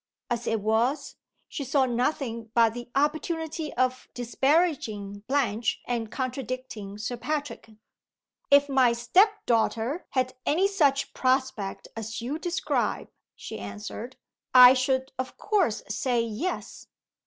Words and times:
As 0.31 0.47
it 0.47 0.61
was, 0.61 1.17
she 1.47 1.63
saw 1.63 1.85
nothing 1.85 2.49
but 2.55 2.73
the 2.73 2.89
opportunity 2.95 3.71
of 3.75 4.07
disparaging 4.15 5.19
Blanche 5.27 5.79
and 5.85 6.09
contradicting 6.11 6.97
Sir 6.97 7.17
Patrick. 7.17 7.69
"If 8.49 8.67
my 8.67 8.93
step 8.93 9.45
daughter 9.45 10.07
had 10.09 10.33
any 10.43 10.67
such 10.67 11.13
prospect 11.13 11.87
as 11.95 12.19
you 12.19 12.39
describe," 12.39 13.09
she 13.35 13.59
answered, 13.59 14.15
"I 14.55 14.73
should 14.73 15.11
of 15.19 15.37
course 15.37 15.83
say, 15.87 16.19
Yes. 16.21 16.87